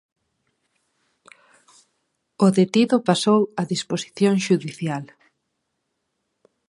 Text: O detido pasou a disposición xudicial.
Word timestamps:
O 2.45 2.47
detido 2.55 2.97
pasou 3.09 3.41
a 3.61 3.63
disposición 3.73 4.35
xudicial. 4.45 5.03